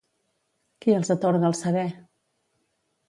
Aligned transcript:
Qui 0.85 0.95
els 1.01 1.13
atorga 1.15 1.51
el 1.51 1.57
saber? 1.59 1.85